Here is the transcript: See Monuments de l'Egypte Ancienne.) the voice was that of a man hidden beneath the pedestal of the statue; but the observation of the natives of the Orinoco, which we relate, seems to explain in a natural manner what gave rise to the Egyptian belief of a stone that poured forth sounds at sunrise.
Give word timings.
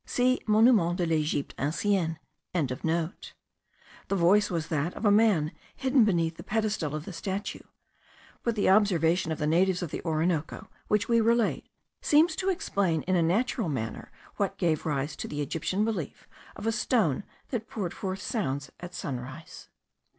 See 0.03 0.39
Monuments 0.47 0.97
de 0.97 1.05
l'Egypte 1.05 1.53
Ancienne.) 1.59 2.17
the 2.53 3.03
voice 4.09 4.49
was 4.49 4.69
that 4.69 4.95
of 4.95 5.05
a 5.05 5.11
man 5.11 5.51
hidden 5.75 6.05
beneath 6.05 6.37
the 6.37 6.43
pedestal 6.43 6.95
of 6.95 7.05
the 7.05 7.13
statue; 7.13 7.61
but 8.41 8.55
the 8.55 8.67
observation 8.67 9.31
of 9.31 9.37
the 9.37 9.45
natives 9.45 9.83
of 9.83 9.91
the 9.91 10.01
Orinoco, 10.03 10.67
which 10.87 11.07
we 11.07 11.21
relate, 11.21 11.67
seems 12.01 12.35
to 12.37 12.49
explain 12.49 13.03
in 13.03 13.15
a 13.15 13.21
natural 13.21 13.69
manner 13.69 14.11
what 14.37 14.57
gave 14.57 14.87
rise 14.87 15.15
to 15.17 15.27
the 15.27 15.39
Egyptian 15.39 15.85
belief 15.85 16.27
of 16.55 16.65
a 16.65 16.71
stone 16.71 17.23
that 17.49 17.69
poured 17.69 17.93
forth 17.93 18.23
sounds 18.23 18.71
at 18.79 18.95
sunrise. 18.95 19.69